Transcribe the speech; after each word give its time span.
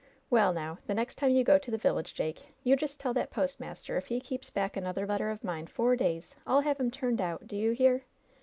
Well, 0.31 0.51
now 0.51 0.79
the 0.87 0.95
next 0.95 1.17
time 1.17 1.29
you 1.29 1.43
go 1.43 1.59
to 1.59 1.69
the 1.69 1.77
village, 1.77 2.15
Jake, 2.15 2.55
you 2.63 2.75
just 2.75 2.99
tell 2.99 3.13
that 3.13 3.29
postmaster 3.29 3.97
if 3.97 4.07
he 4.07 4.19
keeps 4.19 4.49
back 4.49 4.75
another 4.75 5.05
letter 5.05 5.29
of 5.29 5.43
mine 5.43 5.67
four 5.67 5.95
days, 5.95 6.33
I'll 6.47 6.61
have 6.61 6.79
him 6.79 6.89
turned 6.89 7.21
out. 7.21 7.45
Do 7.45 7.55
ye 7.55 7.75
hear 7.75 8.03